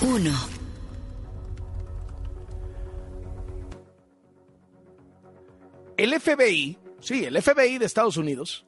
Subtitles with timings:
[0.00, 0.30] 1.
[5.96, 8.64] El FBI, sí, el FBI de Estados Unidos,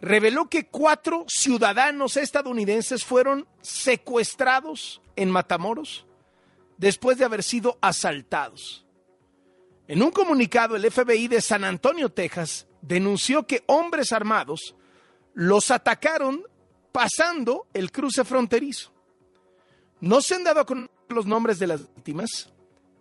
[0.00, 6.06] reveló que cuatro ciudadanos estadounidenses fueron secuestrados en Matamoros
[6.78, 8.86] después de haber sido asaltados.
[9.88, 14.76] En un comunicado, el FBI de San Antonio, Texas, denunció que hombres armados
[15.34, 16.44] los atacaron
[16.92, 18.92] pasando el cruce fronterizo.
[20.00, 22.50] No se han dado con los nombres de las víctimas,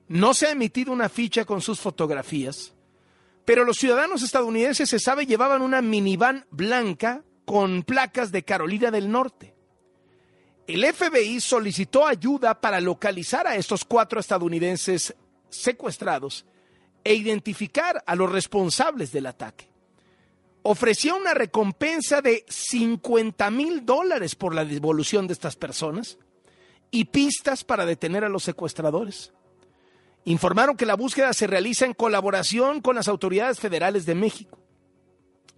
[0.07, 2.73] no se ha emitido una ficha con sus fotografías,
[3.45, 9.09] pero los ciudadanos estadounidenses, se sabe, llevaban una minivan blanca con placas de Carolina del
[9.09, 9.55] Norte.
[10.67, 15.15] El FBI solicitó ayuda para localizar a estos cuatro estadounidenses
[15.49, 16.45] secuestrados
[17.03, 19.67] e identificar a los responsables del ataque.
[20.61, 26.19] Ofreció una recompensa de 50 mil dólares por la devolución de estas personas
[26.91, 29.33] y pistas para detener a los secuestradores.
[30.25, 34.59] Informaron que la búsqueda se realiza en colaboración con las autoridades federales de México.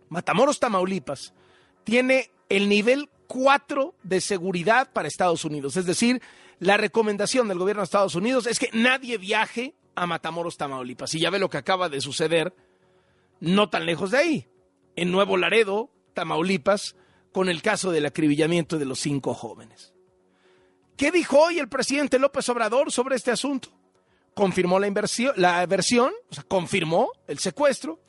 [0.09, 1.33] Matamoros, Tamaulipas,
[1.83, 5.77] tiene el nivel 4 de seguridad para Estados Unidos.
[5.77, 6.21] Es decir,
[6.59, 11.15] la recomendación del gobierno de Estados Unidos es que nadie viaje a Matamoros, Tamaulipas.
[11.15, 12.53] Y ya ve lo que acaba de suceder
[13.39, 14.47] no tan lejos de ahí,
[14.95, 16.95] en Nuevo Laredo, Tamaulipas,
[17.31, 19.90] con el caso del acribillamiento de los cinco jóvenes.
[20.97, 23.69] ¿Qué dijo hoy el presidente López Obrador sobre este asunto?
[24.33, 27.99] Confirmó la, inversión, la versión, o sea, confirmó el secuestro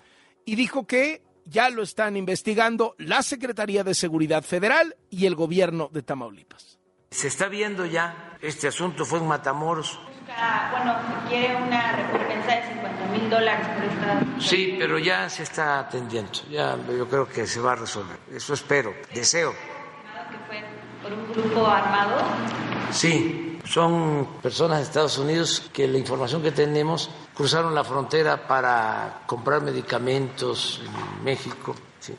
[0.45, 5.89] y dijo que ya lo están investigando la Secretaría de Seguridad Federal y el gobierno
[5.93, 6.79] de Tamaulipas.
[7.11, 9.99] Se está viendo ya, este asunto fue en Matamoros.
[10.71, 10.97] Bueno,
[11.29, 14.41] quiere una recompensa de 50 mil dólares por esta...
[14.41, 18.55] Sí, pero ya se está atendiendo, ya yo creo que se va a resolver, eso
[18.55, 19.53] espero, deseo.
[21.03, 22.17] ¿Que fue por un grupo armado?
[22.91, 29.23] Sí, son personas de Estados Unidos que la información que tenemos cruzaron la frontera para
[29.27, 31.74] comprar medicamentos en México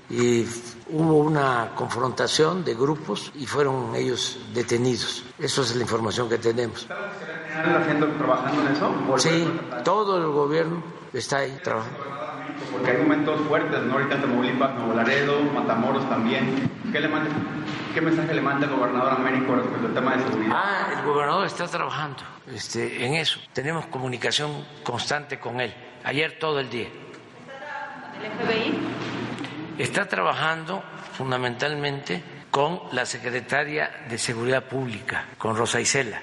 [0.10, 0.46] y
[0.90, 5.24] hubo una confrontación de grupos y fueron ellos detenidos.
[5.38, 6.82] Eso es la información que tenemos.
[6.82, 6.98] ¿Está
[8.18, 9.18] trabajando en eso?
[9.18, 9.48] Sí,
[9.84, 10.82] todo el gobierno
[11.14, 12.00] está ahí trabajando.
[12.72, 13.94] Porque hay momentos fuertes, ¿no?
[13.94, 16.72] Ahorita en Tamaulipas, Nuevo Laredo, Matamoros también.
[16.94, 17.32] ¿Qué, le manda,
[17.92, 20.56] ¿Qué mensaje le manda el gobernador Américo respecto al tema de seguridad?
[20.56, 22.22] Ah, el gobernador está trabajando
[22.54, 23.40] este, en eso.
[23.52, 25.74] Tenemos comunicación constante con él.
[26.04, 26.90] Ayer todo el día.
[28.22, 28.80] ¿El FBI?
[29.80, 30.84] Está trabajando
[31.14, 32.22] fundamentalmente
[32.52, 36.22] con la secretaria de Seguridad Pública, con Rosa Isela.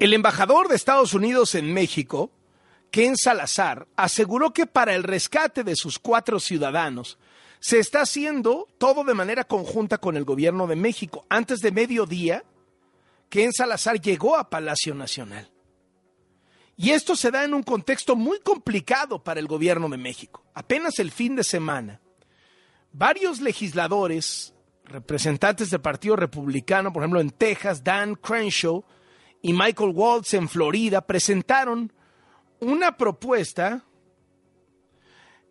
[0.00, 2.30] El embajador de Estados Unidos en México,
[2.92, 7.18] Ken Salazar, aseguró que para el rescate de sus cuatro ciudadanos
[7.58, 11.24] se está haciendo todo de manera conjunta con el gobierno de México.
[11.30, 12.44] Antes de mediodía,
[13.30, 15.50] Ken Salazar llegó a Palacio Nacional.
[16.76, 20.44] Y esto se da en un contexto muy complicado para el gobierno de México.
[20.52, 21.98] Apenas el fin de semana,
[22.92, 24.52] varios legisladores,
[24.84, 28.84] representantes del Partido Republicano, por ejemplo en Texas, Dan Crenshaw,
[29.40, 31.90] y Michael Waltz en Florida presentaron
[32.62, 33.84] una propuesta,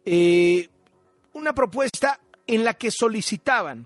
[0.06, 0.70] eh,
[1.34, 3.86] una propuesta en la que solicitaban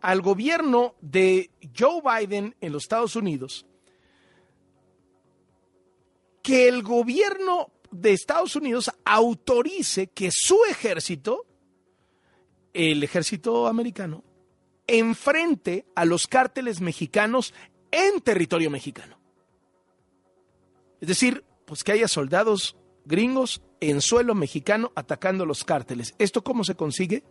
[0.00, 3.66] al gobierno de Joe Biden en los Estados Unidos
[6.40, 11.46] que el gobierno de Estados Unidos autorice que su ejército,
[12.74, 14.22] el ejército americano,
[14.86, 17.54] enfrente a los cárteles mexicanos
[17.90, 19.18] en territorio mexicano.
[21.00, 26.14] Es decir, pues que haya soldados gringos en suelo mexicano atacando los cárteles.
[26.18, 27.24] ¿Esto cómo se consigue?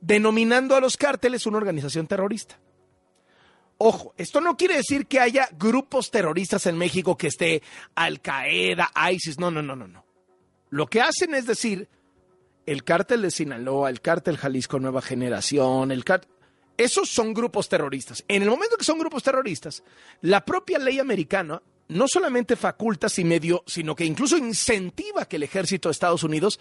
[0.00, 2.58] Denominando a los cárteles una organización terrorista.
[3.78, 7.62] Ojo, esto no quiere decir que haya grupos terroristas en México que esté
[7.94, 10.04] Al Qaeda, ISIS, no, no, no, no, no.
[10.70, 11.88] Lo que hacen es decir,
[12.66, 16.30] el cártel de Sinaloa, el cártel Jalisco Nueva Generación, el cártel...
[16.76, 18.24] Esos son grupos terroristas.
[18.26, 19.84] En el momento que son grupos terroristas,
[20.20, 25.92] la propia ley americana no solamente faculta, sino que incluso incentiva que el ejército de
[25.92, 26.58] Estados Unidos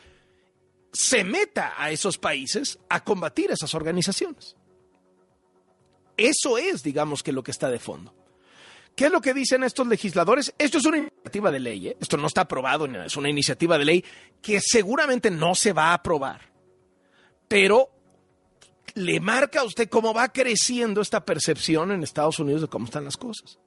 [0.92, 4.56] se meta a esos países a combatir esas organizaciones.
[6.18, 8.14] Eso es, digamos, que lo que está de fondo.
[8.96, 10.54] ¿Qué es lo que dicen estos legisladores?
[10.58, 11.98] Esto es una iniciativa de ley, ¿eh?
[12.00, 14.06] esto no está aprobado, es una iniciativa de ley
[14.40, 16.42] que seguramente no se va a aprobar,
[17.48, 17.90] pero
[18.94, 23.06] le marca a usted cómo va creciendo esta percepción en Estados Unidos de cómo están
[23.06, 23.58] las cosas.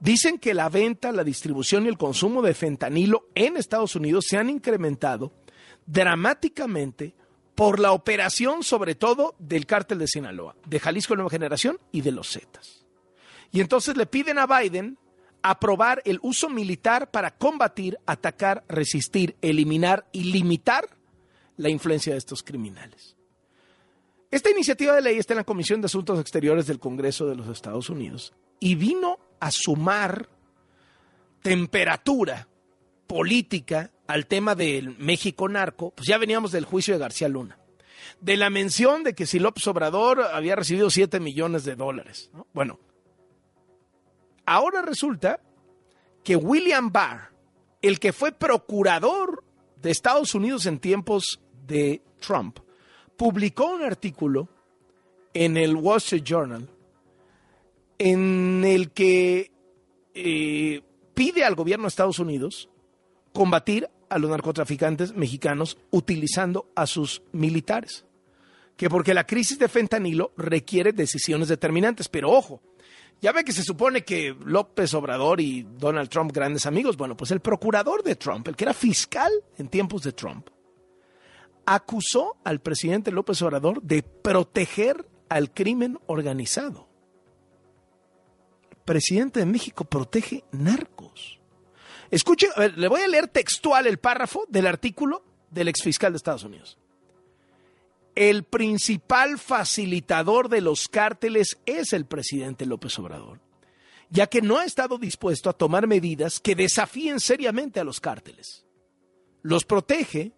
[0.00, 4.36] Dicen que la venta, la distribución y el consumo de fentanilo en Estados Unidos se
[4.36, 5.32] han incrementado
[5.86, 7.14] dramáticamente
[7.54, 12.12] por la operación sobre todo del cártel de Sinaloa, de Jalisco Nueva Generación y de
[12.12, 12.84] los Zetas.
[13.52, 14.98] Y entonces le piden a Biden
[15.42, 20.88] aprobar el uso militar para combatir, atacar, resistir, eliminar y limitar
[21.56, 23.14] la influencia de estos criminales.
[24.30, 27.46] Esta iniciativa de ley está en la Comisión de Asuntos Exteriores del Congreso de los
[27.48, 30.30] Estados Unidos y vino a sumar
[31.42, 32.48] temperatura
[33.06, 37.58] política al tema del México narco, pues ya veníamos del juicio de García Luna,
[38.22, 42.30] de la mención de que si López Obrador había recibido 7 millones de dólares.
[42.54, 42.80] Bueno,
[44.46, 45.40] ahora resulta
[46.22, 47.30] que William Barr,
[47.82, 49.44] el que fue procurador
[49.76, 52.60] de Estados Unidos en tiempos de Trump,
[53.18, 54.48] publicó un artículo
[55.34, 56.73] en el Wall Street Journal
[57.98, 59.50] en el que
[60.14, 60.82] eh,
[61.14, 62.68] pide al gobierno de Estados Unidos
[63.32, 68.04] combatir a los narcotraficantes mexicanos utilizando a sus militares.
[68.76, 72.08] Que porque la crisis de fentanilo requiere decisiones determinantes.
[72.08, 72.60] Pero ojo,
[73.20, 77.30] ya ve que se supone que López Obrador y Donald Trump, grandes amigos, bueno, pues
[77.30, 80.48] el procurador de Trump, el que era fiscal en tiempos de Trump,
[81.66, 86.88] acusó al presidente López Obrador de proteger al crimen organizado.
[88.84, 91.40] Presidente de México protege narcos.
[92.10, 96.78] Escuchen, le voy a leer textual el párrafo del artículo del exfiscal de Estados Unidos.
[98.14, 103.40] El principal facilitador de los cárteles es el presidente López Obrador,
[104.10, 108.64] ya que no ha estado dispuesto a tomar medidas que desafíen seriamente a los cárteles.
[109.42, 110.32] Los protege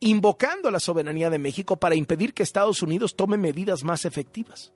[0.00, 4.72] invocando la soberanía de México para impedir que Estados Unidos tome medidas más efectivas.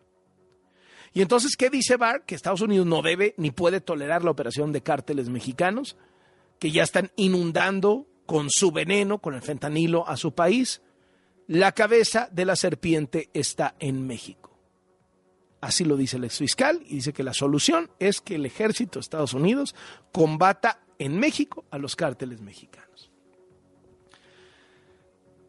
[1.12, 2.24] Y entonces, ¿qué dice Barr?
[2.24, 5.96] Que Estados Unidos no debe ni puede tolerar la operación de cárteles mexicanos,
[6.58, 10.82] que ya están inundando con su veneno, con el fentanilo, a su país.
[11.46, 14.48] La cabeza de la serpiente está en México.
[15.60, 19.00] Así lo dice el exfiscal y dice que la solución es que el ejército de
[19.00, 19.74] Estados Unidos
[20.12, 23.10] combata en México a los cárteles mexicanos.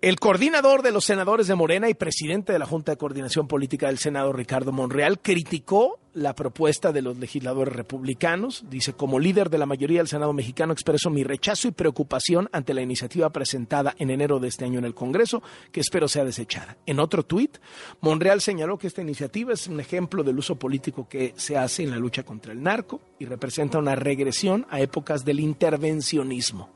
[0.01, 3.87] El coordinador de los senadores de Morena y presidente de la Junta de Coordinación Política
[3.87, 8.63] del Senado, Ricardo Monreal, criticó la propuesta de los legisladores republicanos.
[8.69, 12.73] Dice, como líder de la mayoría del Senado mexicano, expreso mi rechazo y preocupación ante
[12.73, 15.43] la iniciativa presentada en enero de este año en el Congreso,
[15.73, 16.77] que espero sea desechada.
[16.85, 17.57] En otro tuit,
[17.99, 21.91] Monreal señaló que esta iniciativa es un ejemplo del uso político que se hace en
[21.91, 26.69] la lucha contra el narco y representa una regresión a épocas del intervencionismo.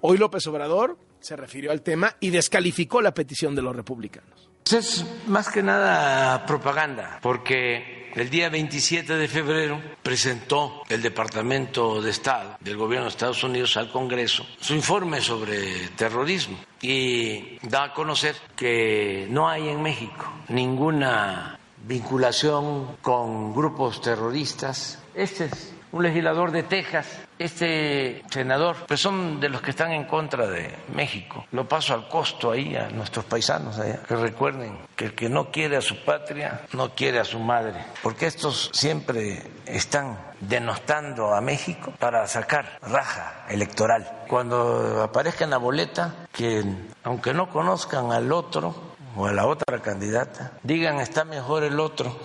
[0.00, 4.48] Hoy López Obrador se refirió al tema y descalificó la petición de los republicanos.
[4.70, 12.10] Es más que nada propaganda, porque el día 27 de febrero presentó el Departamento de
[12.10, 17.94] Estado del Gobierno de Estados Unidos al Congreso su informe sobre terrorismo y da a
[17.94, 25.02] conocer que no hay en México ninguna vinculación con grupos terroristas.
[25.14, 27.06] Este es un legislador de Texas,
[27.38, 31.46] este senador, pues son de los que están en contra de México.
[31.52, 35.50] Lo paso al costo ahí a nuestros paisanos allá, que recuerden que el que no
[35.50, 41.40] quiere a su patria no quiere a su madre, porque estos siempre están denostando a
[41.40, 44.24] México para sacar raja electoral.
[44.28, 46.64] Cuando aparezca en la boleta, que
[47.02, 48.74] aunque no conozcan al otro
[49.16, 52.16] o a la otra candidata, digan está mejor el otro.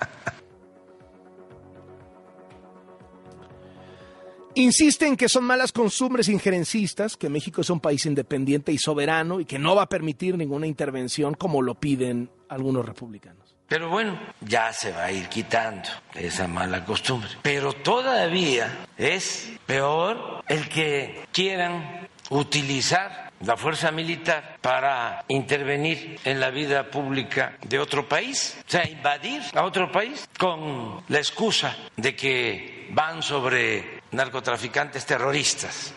[4.60, 9.40] Insiste en que son malas costumbres injerencistas, que México es un país independiente y soberano
[9.40, 13.56] y que no va a permitir ninguna intervención como lo piden algunos republicanos.
[13.68, 17.30] Pero bueno, ya se va a ir quitando esa mala costumbre.
[17.44, 26.50] Pero todavía es peor el que quieran utilizar la fuerza militar para intervenir en la
[26.50, 32.16] vida pública de otro país, o sea, invadir a otro país con la excusa de
[32.16, 35.94] que van sobre narcotraficantes terroristas.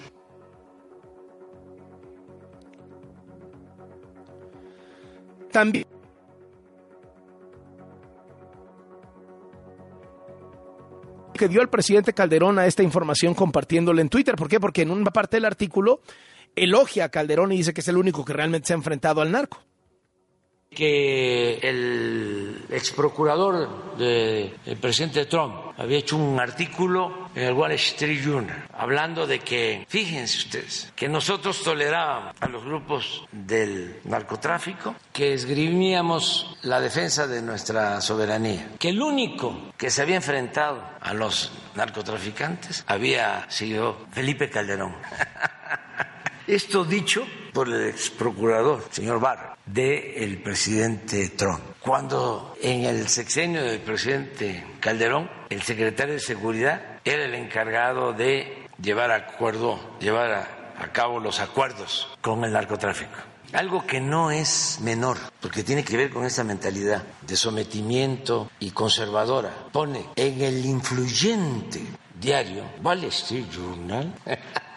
[5.52, 5.86] También
[11.40, 14.36] que dio el presidente Calderón a esta información compartiéndola en Twitter.
[14.36, 14.60] ¿Por qué?
[14.60, 16.02] Porque en una parte del artículo
[16.54, 19.32] elogia a Calderón y dice que es el único que realmente se ha enfrentado al
[19.32, 19.58] narco
[20.70, 28.22] que el ex procurador del presidente Trump había hecho un artículo en el Wall Street
[28.22, 35.34] Journal hablando de que, fíjense ustedes, que nosotros tolerábamos a los grupos del narcotráfico, que
[35.34, 41.52] esgrimíamos la defensa de nuestra soberanía, que el único que se había enfrentado a los
[41.74, 44.94] narcotraficantes había sido Felipe Calderón.
[46.50, 51.60] Esto dicho por el ex procurador, señor Barr, del presidente Trump.
[51.78, 58.66] Cuando en el sexenio del presidente Calderón, el secretario de Seguridad era el encargado de
[58.82, 63.16] llevar acuerdo, llevar a cabo los acuerdos con el narcotráfico.
[63.52, 68.72] Algo que no es menor, porque tiene que ver con esa mentalidad de sometimiento y
[68.72, 69.52] conservadora.
[69.70, 71.80] Pone en el influyente
[72.20, 74.12] diario Wall Street Journal.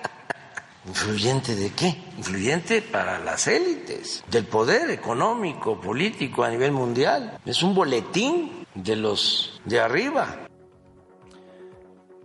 [0.86, 1.96] ¿Influyente de qué?
[2.18, 7.40] Influyente para las élites del poder económico, político a nivel mundial.
[7.46, 10.48] Es un boletín de los de arriba.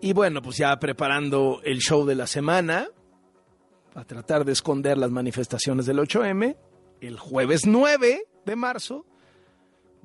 [0.01, 2.89] Y bueno, pues ya preparando el show de la semana,
[3.95, 6.57] a tratar de esconder las manifestaciones del 8M,
[7.01, 9.07] el jueves 9 de marzo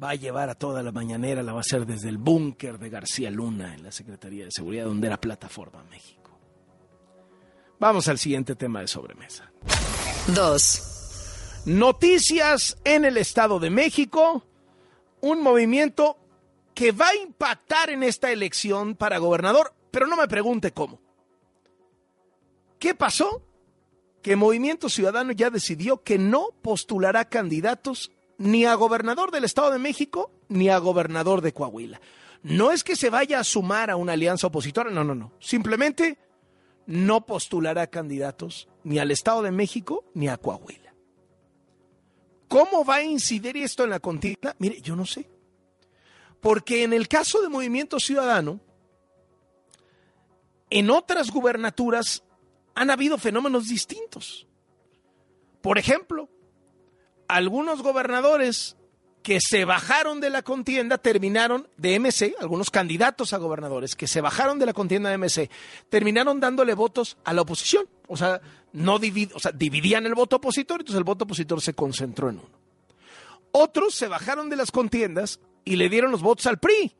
[0.02, 2.90] va a llevar a toda la mañanera, la va a hacer desde el búnker de
[2.90, 6.23] García Luna en la Secretaría de Seguridad, donde era Plataforma México.
[7.84, 9.52] Vamos al siguiente tema de sobremesa.
[10.28, 11.64] 2.
[11.66, 14.46] Noticias en el Estado de México,
[15.20, 16.16] un movimiento
[16.74, 21.02] que va a impactar en esta elección para gobernador, pero no me pregunte cómo.
[22.80, 23.42] ¿Qué pasó?
[24.22, 29.80] Que Movimiento Ciudadano ya decidió que no postulará candidatos ni a gobernador del Estado de
[29.80, 32.00] México ni a gobernador de Coahuila.
[32.44, 35.34] No es que se vaya a sumar a una alianza opositora, no, no, no.
[35.42, 36.18] Simplemente
[36.86, 40.94] no postulará candidatos ni al Estado de México ni a Coahuila.
[42.48, 44.56] ¿Cómo va a incidir esto en la contienda?
[44.60, 45.28] Mire, yo no sé.
[46.40, 48.60] Porque en el caso de Movimiento Ciudadano,
[50.70, 52.24] en otras gubernaturas
[52.76, 54.48] han habido fenómenos distintos.
[55.62, 56.30] Por ejemplo,
[57.28, 58.76] algunos gobernadores
[59.24, 64.20] que se bajaron de la contienda terminaron de MC, algunos candidatos a gobernadores que se
[64.20, 65.50] bajaron de la contienda de MC,
[65.90, 67.88] terminaron dándole votos a la oposición.
[68.08, 68.42] O sea,
[68.74, 72.50] no o sea, dividían el voto opositor, entonces el voto opositor se concentró en uno.
[73.54, 76.94] Otros se bajaron de las contiendas y le dieron los votos al PRI.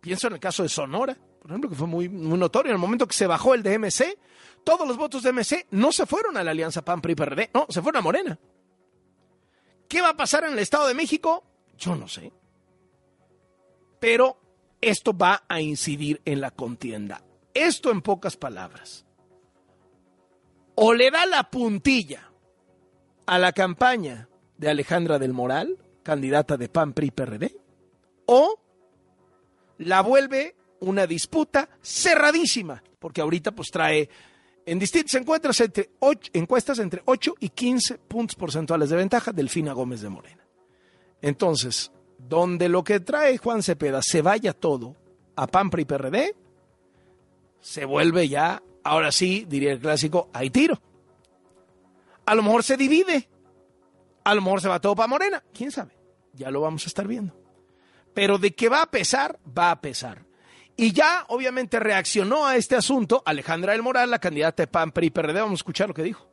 [0.00, 2.70] Pienso en el caso de Sonora, por ejemplo, que fue muy, muy notorio.
[2.70, 4.16] En el momento que se bajó el de MC,
[4.62, 7.98] todos los votos de MC no se fueron a la alianza PAN-PRI-PRD, no, se fueron
[7.98, 8.38] a Morena.
[9.88, 11.42] ¿Qué va a pasar en el Estado de México?
[11.78, 12.32] Yo no sé.
[14.00, 14.38] Pero
[14.80, 17.22] esto va a incidir en la contienda.
[17.54, 19.06] Esto en pocas palabras.
[20.74, 22.30] O le da la puntilla
[23.26, 24.28] a la campaña
[24.58, 27.56] de Alejandra del Moral, candidata de PAN PRI PRD,
[28.26, 28.60] o
[29.78, 34.08] la vuelve una disputa cerradísima, porque ahorita pues trae
[34.66, 39.72] en distintas encuestas entre, 8, encuestas entre 8 y 15 puntos porcentuales de ventaja Delfina
[39.72, 40.43] Gómez de Morena.
[41.24, 44.94] Entonces, donde lo que trae Juan Cepeda se vaya todo
[45.36, 46.36] a PAMPRI y PRD,
[47.62, 50.78] se vuelve ya, ahora sí, diría el clásico, hay tiro.
[52.26, 53.26] A lo mejor se divide,
[54.22, 55.96] a lo mejor se va todo para Morena, quién sabe,
[56.34, 57.34] ya lo vamos a estar viendo.
[58.12, 60.26] Pero de que va a pesar, va a pesar.
[60.76, 65.08] Y ya, obviamente, reaccionó a este asunto Alejandra del Moral, la candidata de PAN, PRI,
[65.08, 65.40] PRD.
[65.40, 66.28] Vamos a escuchar lo que dijo.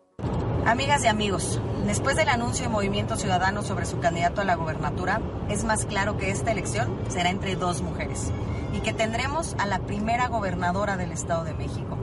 [0.66, 5.22] Amigas y amigos, después del anuncio de Movimiento Ciudadano sobre su candidato a la gobernatura,
[5.50, 8.32] es más claro que esta elección será entre dos mujeres
[8.74, 11.98] y que tendremos a la primera gobernadora del Estado de México.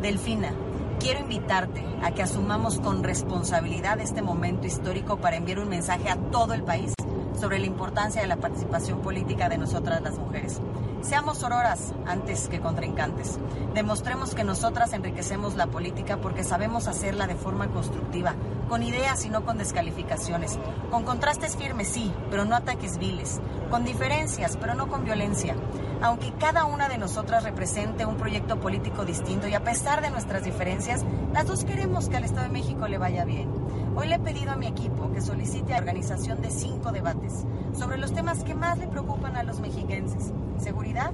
[0.00, 0.52] Delfina,
[1.00, 6.16] quiero invitarte a que asumamos con responsabilidad este momento histórico para enviar un mensaje a
[6.16, 6.94] todo el país
[7.38, 10.60] sobre la importancia de la participación política de nosotras las mujeres.
[11.04, 13.38] Seamos sororas antes que contrincantes.
[13.74, 18.34] Demostremos que nosotras enriquecemos la política porque sabemos hacerla de forma constructiva,
[18.70, 20.58] con ideas y no con descalificaciones,
[20.90, 25.54] con contrastes firmes sí, pero no ataques viles, con diferencias, pero no con violencia.
[26.00, 30.42] Aunque cada una de nosotras represente un proyecto político distinto y a pesar de nuestras
[30.42, 33.52] diferencias, las dos queremos que al Estado de México le vaya bien.
[33.94, 37.44] Hoy le he pedido a mi equipo que solicite la organización de cinco debates
[37.78, 40.32] sobre los temas que más le preocupan a los mexiquenses.
[40.58, 41.12] Seguridad,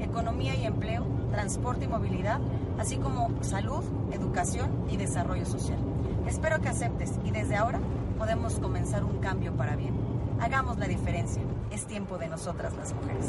[0.00, 2.40] economía y empleo, transporte y movilidad,
[2.78, 5.78] así como salud, educación y desarrollo social.
[6.26, 7.80] Espero que aceptes y desde ahora
[8.18, 9.94] podemos comenzar un cambio para bien.
[10.40, 11.42] Hagamos la diferencia.
[11.70, 13.26] Es tiempo de nosotras las mujeres.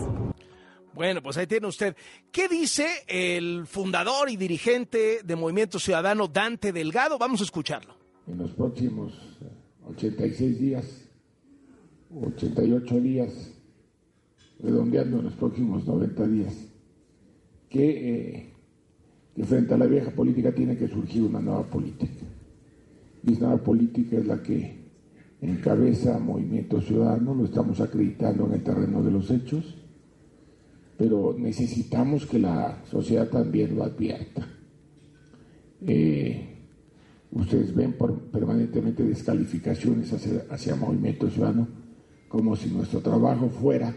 [0.93, 1.95] Bueno, pues ahí tiene usted.
[2.31, 7.17] ¿Qué dice el fundador y dirigente de Movimiento Ciudadano, Dante Delgado?
[7.17, 7.95] Vamos a escucharlo.
[8.27, 9.13] En los próximos
[9.87, 11.10] 86 días,
[12.19, 13.51] 88 días,
[14.59, 16.67] redondeando en los próximos 90 días,
[17.69, 18.43] que,
[19.39, 22.25] eh, frente a la vieja política tiene que surgir una nueva política.
[23.23, 24.81] Y esa nueva política es la que
[25.41, 29.75] encabeza Movimiento Ciudadano, lo estamos acreditando en el terreno de los hechos,
[30.97, 34.47] pero necesitamos que la sociedad también lo advierta.
[35.87, 36.47] Eh,
[37.31, 37.95] ustedes ven
[38.31, 41.80] permanentemente descalificaciones hacia Movimiento Ciudadano,
[42.31, 43.93] como si nuestro trabajo fuera,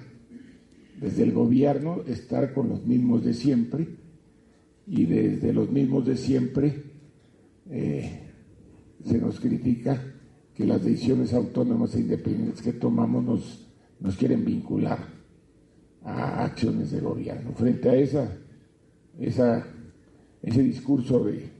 [1.01, 3.87] desde el gobierno, estar con los mismos de siempre,
[4.89, 6.83] y desde los mismos de siempre
[7.71, 8.21] eh,
[9.05, 10.03] se nos critica
[10.53, 13.69] que las decisiones autónomas e independientes que tomamos nos,
[14.01, 14.99] nos quieren vincular
[16.03, 17.53] a acciones de gobierno.
[17.53, 18.37] Frente a esa,
[19.19, 19.65] esa,
[20.43, 21.51] ese discurso de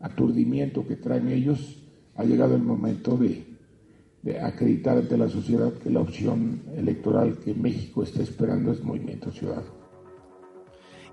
[0.00, 1.78] aturdimiento que traen ellos,
[2.16, 3.51] ha llegado el momento de,
[4.22, 9.30] de acreditar ante la sociedad que la opción electoral que México está esperando es Movimiento
[9.32, 9.82] Ciudadano.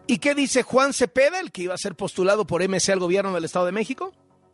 [0.06, 3.34] ¿Y qué dice Juan Cepeda, el que iba a ser postulado por MC al gobierno
[3.34, 4.12] del Estado de México?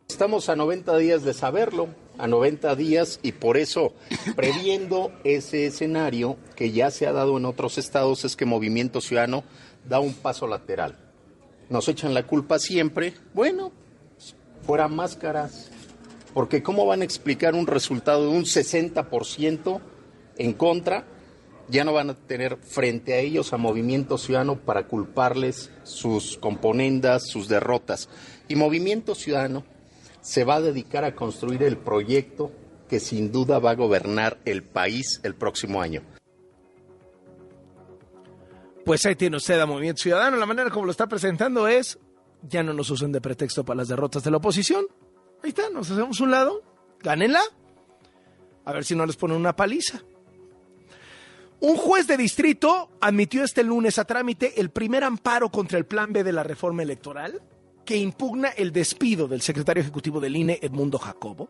[0.08, 3.92] Estamos a 90 días de saberlo, a 90 días, y por eso,
[4.36, 9.44] previendo ese escenario que ya se ha dado en otros estados, es que Movimiento Ciudadano
[9.88, 10.96] da un paso lateral.
[11.68, 13.72] Nos echan la culpa siempre, bueno,
[14.66, 15.70] fuera máscaras,
[16.36, 19.80] porque ¿cómo van a explicar un resultado de un 60%
[20.36, 21.06] en contra?
[21.70, 27.26] Ya no van a tener frente a ellos a Movimiento Ciudadano para culparles sus componendas,
[27.26, 28.10] sus derrotas.
[28.48, 29.64] Y Movimiento Ciudadano
[30.20, 32.52] se va a dedicar a construir el proyecto
[32.86, 36.02] que sin duda va a gobernar el país el próximo año.
[38.84, 40.36] Pues ahí tiene usted a Movimiento Ciudadano.
[40.36, 41.98] La manera como lo está presentando es,
[42.42, 44.84] ya no nos usen de pretexto para las derrotas de la oposición.
[45.42, 46.62] Ahí está, nos hacemos un lado,
[47.00, 47.40] gánenla.
[48.64, 50.02] A ver si no les ponen una paliza.
[51.60, 56.12] Un juez de distrito admitió este lunes a trámite el primer amparo contra el plan
[56.12, 57.40] B de la reforma electoral
[57.86, 61.48] que impugna el despido del secretario ejecutivo del INE, Edmundo Jacobo.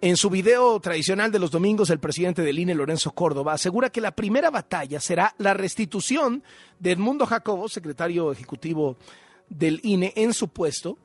[0.00, 4.00] En su video tradicional de los domingos, el presidente del INE, Lorenzo Córdoba, asegura que
[4.00, 6.42] la primera batalla será la restitución
[6.78, 8.96] de Edmundo Jacobo, secretario ejecutivo
[9.48, 10.96] del INE, en su puesto,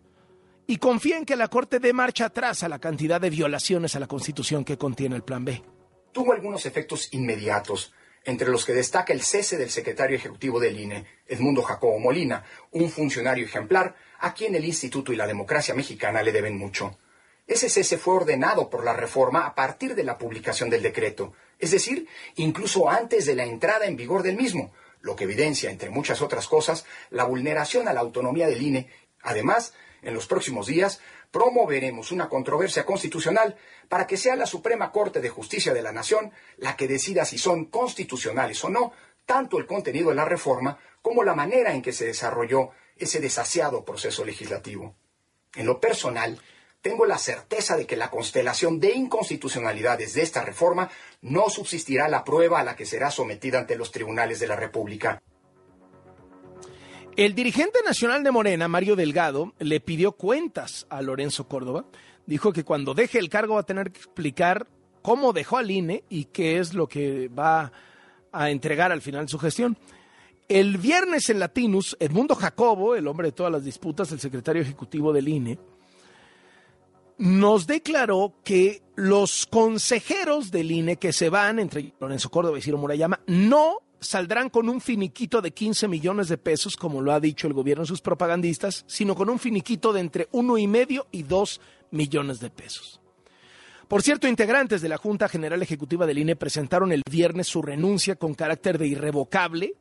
[0.68, 4.00] y confía en que la Corte dé marcha atrás a la cantidad de violaciones a
[4.00, 5.64] la Constitución que contiene el Plan B.
[6.12, 7.94] Tuvo algunos efectos inmediatos
[8.26, 12.90] entre los que destaca el cese del secretario ejecutivo del INE, Edmundo Jacobo Molina, un
[12.90, 16.98] funcionario ejemplar a quien el Instituto y la democracia mexicana le deben mucho.
[17.48, 21.72] Ese cese fue ordenado por la reforma a partir de la publicación del decreto, es
[21.72, 26.22] decir, incluso antes de la entrada en vigor del mismo, lo que evidencia, entre muchas
[26.22, 28.90] otras cosas, la vulneración a la autonomía del INE.
[29.22, 31.00] Además, en los próximos días
[31.32, 33.56] promoveremos una controversia constitucional
[33.90, 37.38] para que sea la Suprema Corte de Justicia de la Nación la que decida si
[37.38, 38.94] son constitucionales o no
[39.26, 43.86] tanto el contenido de la reforma como la manera en que se desarrolló ese desasiado
[43.86, 44.96] proceso legislativo.
[45.56, 46.40] En lo personal,
[46.82, 50.90] tengo la certeza de que la constelación de inconstitucionalidades de esta reforma
[51.22, 55.22] no subsistirá la prueba a la que será sometida ante los tribunales de la República.
[57.18, 61.88] El dirigente nacional de Morena, Mario Delgado, le pidió cuentas a Lorenzo Córdoba.
[62.28, 64.68] Dijo que cuando deje el cargo va a tener que explicar
[65.02, 67.72] cómo dejó al INE y qué es lo que va
[68.32, 69.80] a entregar al final su gestión.
[70.48, 75.12] El viernes en Latinus, Edmundo Jacobo, el hombre de todas las disputas, el secretario ejecutivo
[75.12, 75.58] del INE,
[77.18, 82.78] nos declaró que los consejeros del INE que se van, entre Lorenzo Córdoba y Ciro
[82.78, 87.48] Murayama, no saldrán con un finiquito de 15 millones de pesos, como lo ha dicho
[87.48, 91.24] el gobierno en sus propagandistas, sino con un finiquito de entre uno y medio y
[91.24, 93.02] dos millones de pesos.
[93.88, 98.16] Por cierto, integrantes de la Junta General Ejecutiva del INE presentaron el viernes su renuncia
[98.16, 99.76] con carácter de irrevocable,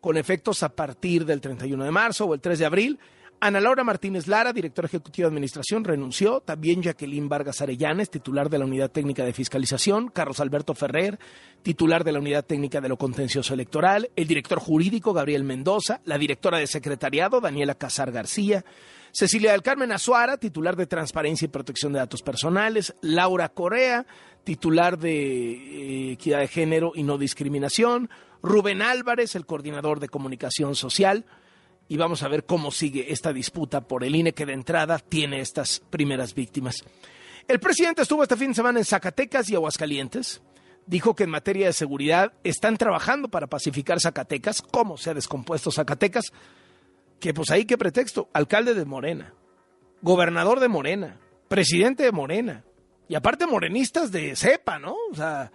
[0.00, 2.98] con efectos a partir del 31 de marzo o el 3 de abril,
[3.38, 6.40] Ana Laura Martínez Lara, directora ejecutiva de Administración, renunció.
[6.40, 10.08] También Jacqueline Vargas Arellanes, titular de la Unidad Técnica de Fiscalización.
[10.08, 11.18] Carlos Alberto Ferrer,
[11.62, 14.10] titular de la Unidad Técnica de lo Contencioso Electoral.
[14.16, 16.00] El director jurídico, Gabriel Mendoza.
[16.04, 18.64] La directora de Secretariado, Daniela Casar García.
[19.12, 22.94] Cecilia del Carmen Azuara, titular de Transparencia y Protección de Datos Personales.
[23.02, 24.06] Laura Correa,
[24.44, 28.08] titular de eh, Equidad de Género y No Discriminación.
[28.42, 31.26] Rubén Álvarez, el coordinador de Comunicación Social
[31.88, 35.40] y vamos a ver cómo sigue esta disputa por el INE que de entrada tiene
[35.40, 36.84] estas primeras víctimas.
[37.48, 40.42] El presidente estuvo este fin de semana en Zacatecas y Aguascalientes.
[40.86, 44.62] Dijo que en materia de seguridad están trabajando para pacificar Zacatecas.
[44.62, 46.32] ¿Cómo se ha descompuesto Zacatecas?
[47.20, 48.28] Que pues ahí qué pretexto.
[48.32, 49.32] Alcalde de Morena,
[50.02, 51.18] gobernador de Morena,
[51.48, 52.64] presidente de Morena.
[53.08, 54.96] Y aparte morenistas de cepa, ¿no?
[55.10, 55.52] O sea,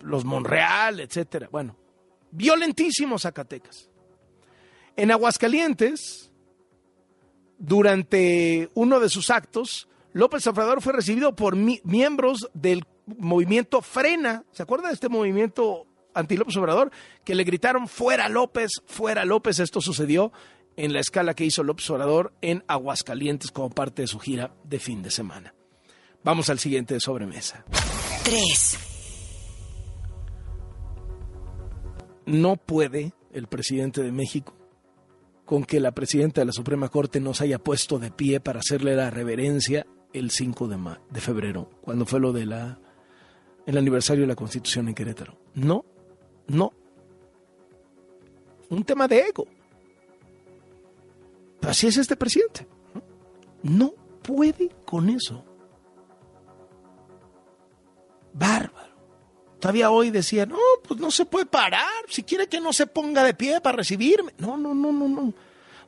[0.00, 1.48] los Monreal, etcétera.
[1.50, 1.76] Bueno,
[2.30, 3.89] violentísimo Zacatecas.
[5.00, 6.30] En Aguascalientes,
[7.56, 14.44] durante uno de sus actos, López Obrador fue recibido por miembros del movimiento Frena.
[14.52, 16.90] ¿Se acuerda de este movimiento anti López Obrador?
[17.24, 19.58] Que le gritaron fuera López, fuera López.
[19.58, 20.34] Esto sucedió
[20.76, 24.80] en la escala que hizo López Obrador en Aguascalientes como parte de su gira de
[24.80, 25.54] fin de semana.
[26.22, 27.64] Vamos al siguiente de sobremesa.
[28.24, 28.78] 3.
[32.26, 34.59] No puede el presidente de México
[35.50, 38.94] con que la presidenta de la Suprema Corte nos haya puesto de pie para hacerle
[38.94, 42.78] la reverencia el 5 de, febrero, cuando fue lo de la
[43.66, 45.40] el aniversario de la Constitución en Querétaro.
[45.54, 45.84] No,
[46.46, 46.72] no.
[48.68, 49.48] Un tema de ego.
[51.62, 52.68] así es este presidente.
[53.64, 55.44] No puede con eso.
[59.60, 61.86] Todavía hoy decía, no, pues no se puede parar.
[62.08, 64.32] Si quiere que no se ponga de pie para recibirme.
[64.38, 65.34] No, no, no, no, no.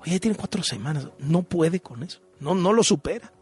[0.00, 1.08] Oye, tiene cuatro semanas.
[1.18, 2.20] No puede con eso.
[2.38, 3.32] No, no lo supera.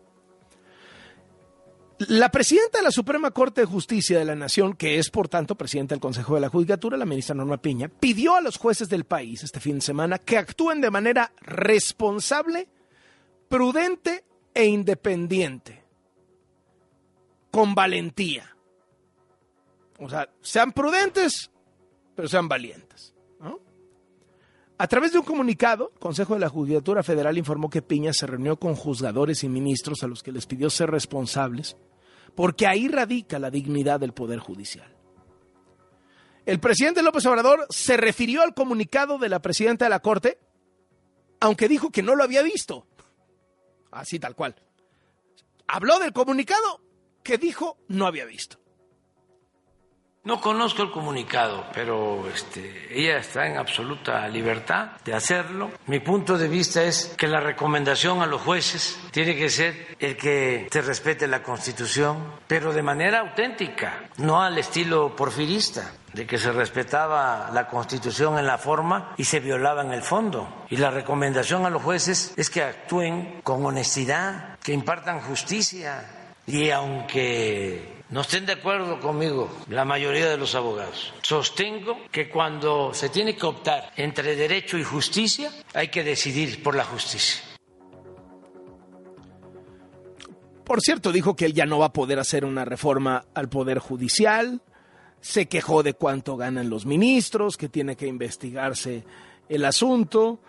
[2.09, 5.55] La presidenta de la Suprema Corte de Justicia de la Nación, que es por tanto
[5.57, 9.05] presidenta del Consejo de la Judicatura, la ministra Norma Piña, pidió a los jueces del
[9.05, 12.69] país este fin de semana que actúen de manera responsable,
[13.49, 15.85] prudente e independiente,
[17.51, 18.57] con valentía.
[20.01, 21.51] O sea, sean prudentes,
[22.15, 23.15] pero sean valientes.
[24.79, 28.27] A través de un comunicado, el Consejo de la Judicatura Federal informó que Piña se
[28.27, 31.77] reunió con juzgadores y ministros a los que les pidió ser responsables,
[32.35, 34.97] porque ahí radica la dignidad del Poder Judicial.
[36.47, 40.39] El presidente López Obrador se refirió al comunicado de la presidenta de la Corte,
[41.41, 42.87] aunque dijo que no lo había visto.
[43.91, 44.57] Así tal cual.
[45.67, 46.81] Habló del comunicado
[47.23, 48.60] que dijo no había visto.
[50.23, 55.71] No conozco el comunicado, pero este, ella está en absoluta libertad de hacerlo.
[55.87, 60.19] Mi punto de vista es que la recomendación a los jueces tiene que ser el
[60.19, 66.37] que se respete la Constitución, pero de manera auténtica, no al estilo porfirista de que
[66.37, 70.67] se respetaba la Constitución en la forma y se violaba en el fondo.
[70.69, 76.71] Y la recomendación a los jueces es que actúen con honestidad, que impartan justicia y
[76.71, 81.13] aunque no estén de acuerdo conmigo la mayoría de los abogados.
[81.23, 86.75] Sostengo que cuando se tiene que optar entre derecho y justicia, hay que decidir por
[86.75, 87.43] la justicia.
[90.65, 93.79] Por cierto, dijo que él ya no va a poder hacer una reforma al Poder
[93.79, 94.63] Judicial,
[95.21, 99.05] se quejó de cuánto ganan los ministros, que tiene que investigarse
[99.49, 100.41] el asunto,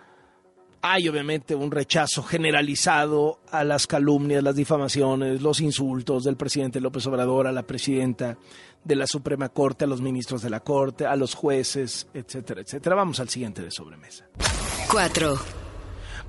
[0.82, 7.06] hay obviamente un rechazo generalizado a las calumnias, las difamaciones, los insultos del presidente López
[7.06, 8.36] Obrador, a la presidenta
[8.82, 12.96] de la Suprema Corte, a los ministros de la Corte, a los jueces, etcétera, etcétera.
[12.96, 14.26] Vamos al siguiente de sobremesa.
[14.90, 15.61] Cuatro.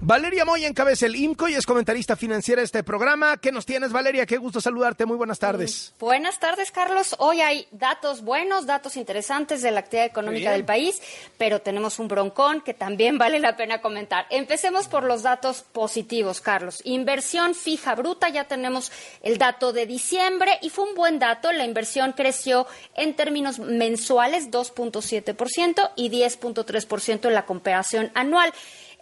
[0.05, 3.37] Valeria Moya encabeza el IMCO y es comentarista financiera de este programa.
[3.37, 4.25] ¿Qué nos tienes, Valeria?
[4.25, 5.05] Qué gusto saludarte.
[5.05, 5.93] Muy buenas tardes.
[5.97, 7.15] Buenas tardes, Carlos.
[7.19, 11.01] Hoy hay datos buenos, datos interesantes de la actividad económica del país,
[11.37, 14.25] pero tenemos un broncón que también vale la pena comentar.
[14.29, 16.81] Empecemos por los datos positivos, Carlos.
[16.83, 21.49] Inversión fija bruta, ya tenemos el dato de diciembre y fue un buen dato.
[21.53, 28.51] La inversión creció en términos mensuales 2.7% y 10.3% en la comparación anual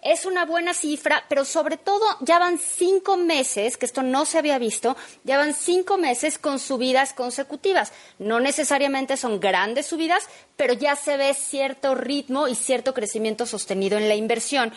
[0.02, 4.38] es una buena cifra, pero sobre todo ya van cinco meses, que esto no se
[4.38, 7.92] había visto, ya van cinco meses con subidas consecutivas.
[8.18, 10.24] No necesariamente son grandes subidas,
[10.56, 14.72] pero ya se ve cierto ritmo y cierto crecimiento sostenido en la inversión.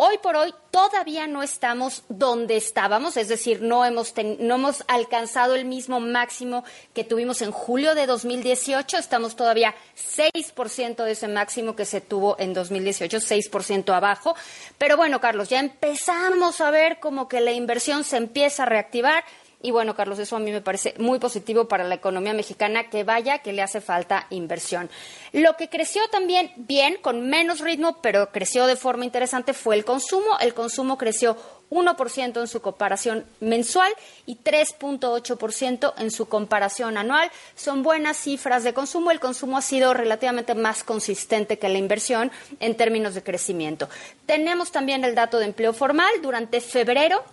[0.00, 5.56] Hoy por hoy todavía no estamos donde estábamos, es decir, no hemos, no hemos alcanzado
[5.56, 6.62] el mismo máximo
[6.94, 12.36] que tuvimos en julio de 2018, estamos todavía 6% de ese máximo que se tuvo
[12.38, 14.36] en 2018, 6% abajo.
[14.78, 19.24] Pero bueno, Carlos, ya empezamos a ver como que la inversión se empieza a reactivar.
[19.60, 23.02] Y bueno, Carlos, eso a mí me parece muy positivo para la economía mexicana, que
[23.02, 24.88] vaya, que le hace falta inversión.
[25.32, 29.84] Lo que creció también bien, con menos ritmo, pero creció de forma interesante, fue el
[29.84, 30.38] consumo.
[30.40, 31.36] El consumo creció
[31.70, 33.92] 1% en su comparación mensual
[34.26, 37.28] y 3.8% en su comparación anual.
[37.56, 39.10] Son buenas cifras de consumo.
[39.10, 43.88] El consumo ha sido relativamente más consistente que la inversión en términos de crecimiento.
[44.24, 46.10] Tenemos también el dato de empleo formal.
[46.22, 47.24] Durante febrero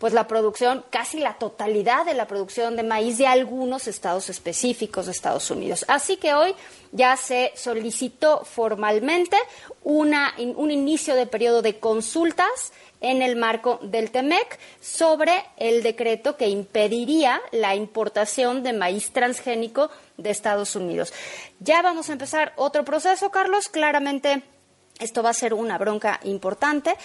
[0.00, 5.04] pues la producción, casi la totalidad de la producción de maíz de algunos estados específicos
[5.04, 5.84] de Estados Unidos.
[5.88, 6.54] Así que hoy
[6.90, 9.36] ya se solicitó formalmente
[9.84, 16.38] una, un inicio de periodo de consultas en el marco del TEMEC sobre el decreto
[16.38, 21.12] que impediría la importación de maíz transgénico de Estados Unidos.
[21.58, 23.68] Ya vamos a empezar otro proceso, Carlos.
[23.68, 24.42] Claramente
[24.98, 26.96] esto va a ser una bronca importante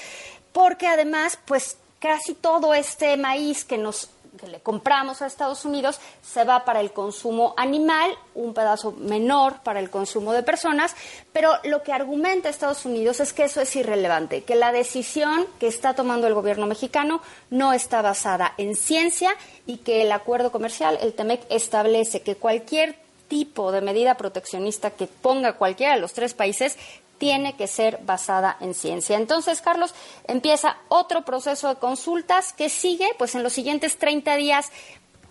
[0.54, 6.00] porque además, pues casi todo este maíz que nos que le compramos a Estados Unidos
[6.22, 10.94] se va para el consumo animal, un pedazo menor para el consumo de personas,
[11.34, 15.68] pero lo que argumenta Estados Unidos es que eso es irrelevante, que la decisión que
[15.68, 19.32] está tomando el gobierno mexicano no está basada en ciencia
[19.66, 22.98] y que el acuerdo comercial, el TEMEC, establece que cualquier
[23.30, 26.78] tipo de medida proteccionista que ponga cualquiera de los tres países
[27.18, 29.18] tiene que ser basada en ciencia.
[29.18, 29.94] Entonces, Carlos,
[30.28, 34.72] empieza otro proceso de consultas que sigue, pues en los siguientes 30 días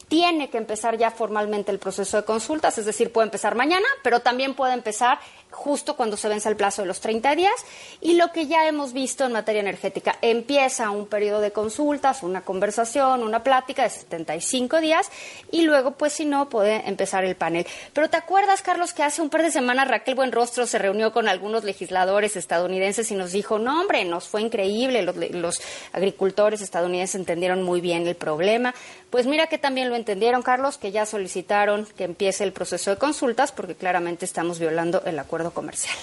[0.09, 4.21] tiene que empezar ya formalmente el proceso de consultas, es decir, puede empezar mañana, pero
[4.21, 5.19] también puede empezar
[5.55, 7.55] justo cuando se vence el plazo de los 30 días.
[8.01, 12.43] Y lo que ya hemos visto en materia energética, empieza un periodo de consultas, una
[12.43, 15.11] conversación, una plática de 75 días
[15.51, 17.67] y luego, pues si no, puede empezar el panel.
[17.93, 21.29] Pero ¿te acuerdas, Carlos, que hace un par de semanas Raquel Buenrostro se reunió con
[21.29, 25.61] algunos legisladores estadounidenses y nos dijo, no, hombre, nos fue increíble, los, los
[25.93, 28.75] agricultores estadounidenses entendieron muy bien el problema.
[29.11, 32.99] Pues mira que también lo entendieron, Carlos, que ya solicitaron que empiece el proceso de
[32.99, 35.97] consultas porque claramente estamos violando el acuerdo comercial.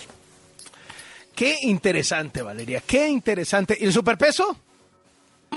[1.36, 3.78] Qué interesante, Valeria, qué interesante.
[3.80, 4.58] ¿Y el superpeso?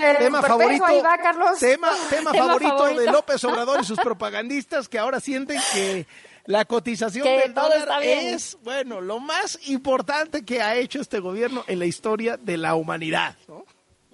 [0.01, 0.85] El tema favorito,
[1.21, 1.59] Carlos.
[1.59, 1.89] Tema,
[2.33, 6.05] favorito, de López Obrador y sus propagandistas que ahora sienten que
[6.45, 11.79] la cotización del dólar es, bueno, lo más importante que ha hecho este gobierno en
[11.79, 13.35] la historia de la humanidad.
[13.47, 13.64] ¿no?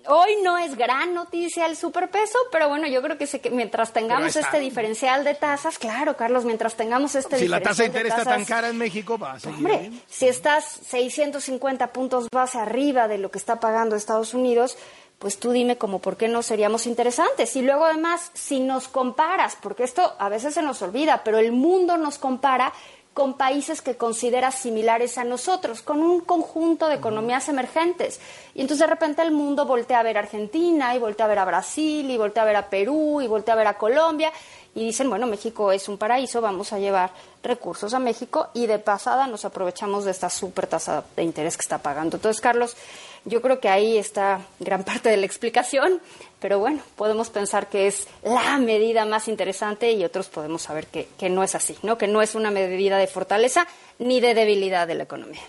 [0.08, 4.60] Hoy no es gran noticia el superpeso, pero bueno, yo creo que, mientras tengamos este
[4.60, 8.26] diferencial de tasas, claro, Carlos, mientras tengamos este si diferencial la tasa de interés está
[8.26, 13.18] tan cara en México, va a seguir Hombre, si estás 650 puntos base arriba de
[13.18, 14.78] lo que está pagando Estados Unidos,
[15.20, 17.56] pues tú dime como por qué no seríamos interesantes.
[17.56, 21.52] Y luego además, si nos comparas, porque esto a veces se nos olvida, pero el
[21.52, 22.74] mundo nos compara
[23.14, 28.22] con países que considera similares a nosotros, con un conjunto de economías emergentes.
[28.56, 31.40] Y entonces de repente el mundo voltea a ver a Argentina y voltea a ver
[31.40, 34.32] a Brasil y voltea a ver a Perú y voltea a ver a Colombia
[34.74, 37.12] y dicen, bueno, México es un paraíso, vamos a llevar
[37.44, 41.62] recursos a México y de pasada nos aprovechamos de esta súper tasa de interés que
[41.62, 42.16] está pagando.
[42.16, 42.78] Entonces, Carlos,
[43.26, 46.02] yo creo que ahí está gran parte de la explicación
[46.42, 51.08] pero bueno, podemos pensar que es la medida más interesante y otros podemos saber que,
[51.20, 52.00] que no es así, ¿no?
[52.00, 53.68] que no es una medida de fortaleza
[54.00, 55.42] ni de debilidad de la economía.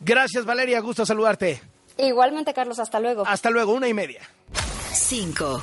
[0.00, 1.62] Gracias, Valeria, gusto saludarte.
[1.96, 3.24] Igualmente, Carlos, hasta luego.
[3.24, 4.28] Hasta luego, una y media.
[4.92, 5.62] Cinco.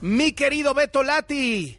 [0.00, 1.78] Mi querido Beto Lati.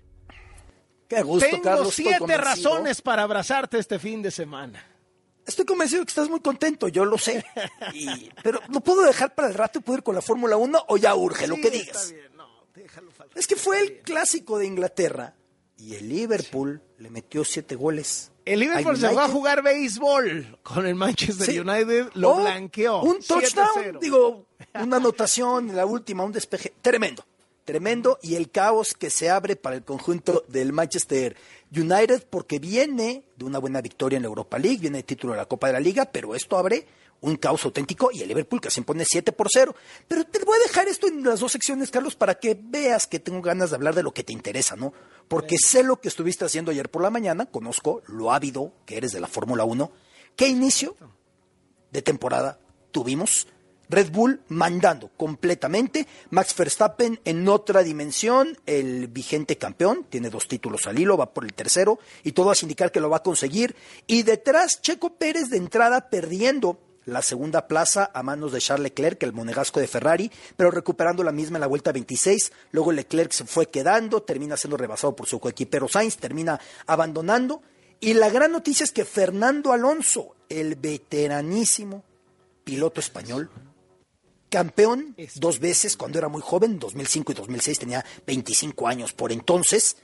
[1.09, 1.93] Qué gusto, Tengo Carlos.
[1.93, 4.81] siete razones para abrazarte este fin de semana.
[5.57, 7.43] Estoy convencido que estás muy contento, yo lo sé.
[7.95, 10.85] Y- pero ¿lo puedo dejar para el rato y puedo ir con la Fórmula 1
[10.87, 12.11] o ya urge, lo que está digas?
[12.11, 13.35] bien, no, déjalo faltar.
[13.39, 15.33] Es que fue el clásico de Inglaterra
[15.75, 20.85] y el Liverpool le metió siete goles El Liverpool se fue a jugar béisbol con
[20.85, 21.57] el Manchester Sí.
[21.59, 23.01] United, lo Oh, blanqueó.
[23.01, 23.27] Un 7-0.
[23.27, 26.71] touchdown, digo, una anotación, la última, un despeje.
[26.83, 27.25] Tremendo,
[27.67, 28.17] tremendo.
[28.23, 31.35] Y el caos que se abre para el conjunto del Manchester
[31.75, 35.37] United, porque viene de una buena victoria en la Europa League, viene el título de
[35.37, 36.87] la Copa de la Liga, pero esto abre
[37.19, 39.75] un caos auténtico y el Liverpool que se impone 7 por 0.
[40.07, 43.19] Pero te voy a dejar esto en las dos secciones, Carlos, para que veas que
[43.19, 44.93] tengo ganas de hablar de lo que te interesa, ¿no?
[45.27, 49.11] Porque sé lo que estuviste haciendo ayer por la mañana, conozco lo ávido que eres
[49.11, 49.91] de la Fórmula 1.
[50.37, 50.95] ¿Qué inicio
[51.91, 52.59] de temporada
[52.91, 53.47] tuvimos?
[53.89, 60.87] Red Bull mandando completamente, Max Verstappen en otra dimensión, el vigente campeón, tiene dos títulos
[60.87, 63.75] al hilo, va por el tercero y todo hace indicar que lo va a conseguir.
[64.05, 69.23] Y detrás Checo Pérez de entrada perdiendo la segunda plaza a manos de Charles Leclerc,
[69.23, 72.51] el monegasco de Ferrari, pero recuperando la misma en la vuelta 26.
[72.71, 77.61] Luego Leclerc se fue quedando, termina siendo rebasado por su coequipero Sainz, termina abandonando.
[78.01, 82.03] Y la gran noticia es que Fernando Alonso, el veteranísimo
[82.65, 83.49] piloto español,
[84.57, 89.97] campeón dos veces cuando era muy joven, 2005 y 2006, tenía 25 años por entonces.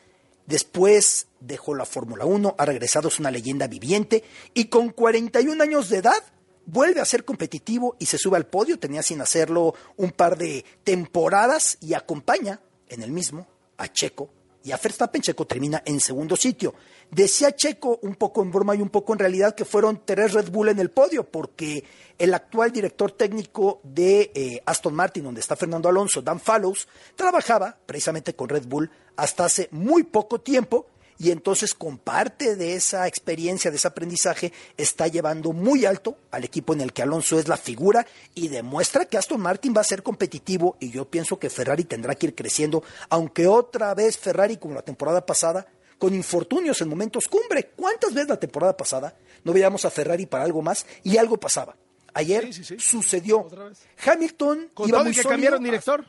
[0.45, 5.89] Después dejó la Fórmula 1, ha regresado, es una leyenda viviente y con 41 años
[5.89, 6.23] de edad
[6.67, 8.77] vuelve a ser competitivo y se sube al podio.
[8.77, 14.29] Tenía sin hacerlo un par de temporadas y acompaña en el mismo a Checo
[14.63, 15.23] y a Verstappen.
[15.23, 16.75] Checo termina en segundo sitio.
[17.11, 20.49] Decía Checo, un poco en broma y un poco en realidad, que fueron tres Red
[20.49, 21.83] Bull en el podio, porque
[22.17, 27.77] el actual director técnico de eh, Aston Martin, donde está Fernando Alonso, Dan Fallows, trabajaba
[27.85, 30.87] precisamente con Red Bull hasta hace muy poco tiempo
[31.17, 36.43] y entonces con parte de esa experiencia, de ese aprendizaje, está llevando muy alto al
[36.43, 39.85] equipo en el que Alonso es la figura y demuestra que Aston Martin va a
[39.85, 44.57] ser competitivo y yo pienso que Ferrari tendrá que ir creciendo, aunque otra vez Ferrari
[44.57, 45.67] como la temporada pasada,
[46.03, 47.71] con infortunios en momentos cumbre.
[47.77, 51.77] ¿Cuántas veces la temporada pasada no veíamos a Ferrari para algo más y algo pasaba?
[52.13, 53.47] Ayer sucedió.
[54.05, 56.05] Hamilton Con iba todo muy y que sólido cambiaron director.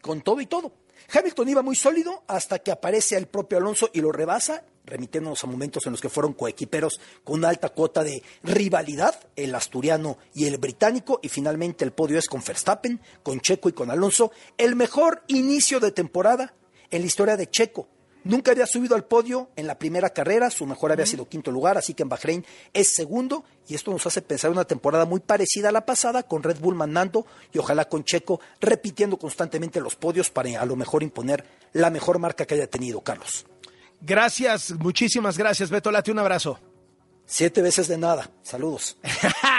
[0.00, 0.72] con todo y todo.
[1.12, 5.48] Hamilton iba muy sólido hasta que aparece el propio Alonso y lo rebasa, remitiéndonos a
[5.48, 10.46] momentos en los que fueron coequiperos con una alta cuota de rivalidad, el asturiano y
[10.46, 14.76] el británico, y finalmente el podio es con Verstappen, con Checo y con Alonso, el
[14.76, 16.54] mejor inicio de temporada
[16.90, 17.88] en la historia de Checo.
[18.24, 21.76] Nunca había subido al podio en la primera carrera, su mejor había sido quinto lugar,
[21.76, 25.20] así que en Bahrein es segundo, y esto nos hace pensar en una temporada muy
[25.20, 29.94] parecida a la pasada, con Red Bull mandando y ojalá con Checo repitiendo constantemente los
[29.94, 33.46] podios para a lo mejor imponer la mejor marca que haya tenido, Carlos.
[34.00, 36.58] Gracias, muchísimas gracias, Beto Lati, un abrazo.
[37.26, 38.98] Siete veces de nada, saludos.